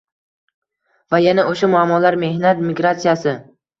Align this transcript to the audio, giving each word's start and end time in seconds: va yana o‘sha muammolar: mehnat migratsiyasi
va 1.15 1.19
yana 1.25 1.45
o‘sha 1.51 1.69
muammolar: 1.75 2.19
mehnat 2.25 2.67
migratsiyasi 2.71 3.37